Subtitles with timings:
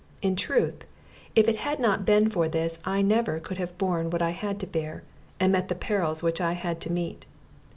[0.23, 0.83] In truth,
[1.35, 4.59] if it had not been for this I never could have borne what I had
[4.61, 5.03] to bear,
[5.39, 7.27] and met the perils which I had to meet.